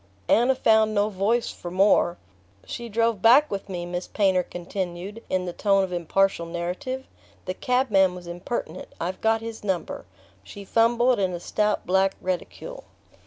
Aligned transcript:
Anna 0.27 0.55
found 0.55 0.95
no 0.95 1.09
voice 1.09 1.51
for 1.51 1.69
more. 1.69 2.17
"She 2.65 2.89
drove 2.89 3.21
back 3.21 3.51
with 3.51 3.69
me," 3.69 3.85
Miss 3.85 4.07
Painter 4.07 4.41
continued 4.41 5.21
in 5.29 5.45
the 5.45 5.53
tone 5.53 5.83
of 5.83 5.93
impartial 5.93 6.47
narrative. 6.47 7.05
"The 7.45 7.53
cabman 7.53 8.15
was 8.15 8.25
impertinent. 8.25 8.87
I've 8.99 9.21
got 9.21 9.41
his 9.41 9.63
number." 9.63 10.05
She 10.43 10.65
fumbled 10.65 11.19
in 11.19 11.33
a 11.33 11.39
stout 11.39 11.85
black 11.85 12.15
reticule. 12.19 12.85